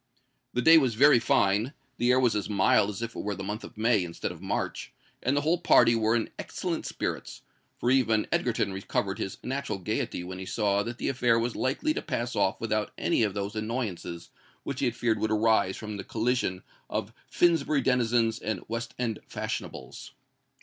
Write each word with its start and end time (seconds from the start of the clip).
The 0.53 0.63
day 0.63 0.79
was 0.79 0.95
very 0.95 1.19
fine: 1.19 1.73
the 1.97 2.09
air 2.09 2.19
was 2.19 2.35
as 2.35 2.49
mild 2.49 2.89
as 2.89 3.03
if 3.03 3.15
it 3.15 3.19
were 3.21 3.35
the 3.35 3.43
month 3.43 3.63
of 3.63 3.77
May 3.77 4.03
instead 4.03 4.31
of 4.31 4.41
March; 4.41 4.91
and 5.21 5.37
the 5.37 5.41
whole 5.41 5.59
party 5.59 5.95
were 5.95 6.15
in 6.15 6.31
excellent 6.39 6.87
spirits—for 6.87 7.91
even 7.91 8.25
Egerton 8.31 8.73
recovered 8.73 9.19
his 9.19 9.37
natural 9.43 9.77
gaiety 9.77 10.23
when 10.23 10.39
he 10.39 10.45
saw 10.47 10.81
that 10.81 10.97
the 10.97 11.07
affair 11.09 11.37
was 11.37 11.55
likely 11.55 11.93
to 11.93 12.01
pass 12.01 12.35
off 12.35 12.59
without 12.59 12.93
any 12.97 13.21
of 13.21 13.35
those 13.35 13.55
annoyances 13.55 14.31
which 14.63 14.79
he 14.79 14.85
had 14.87 14.95
feared 14.95 15.19
would 15.19 15.29
arise 15.29 15.77
from 15.77 15.97
the 15.97 16.03
collision 16.03 16.63
of 16.89 17.13
Finsbury 17.29 17.81
denizens 17.81 18.39
and 18.39 18.65
West 18.67 18.95
End 18.97 19.19
fashionables. 19.27 20.13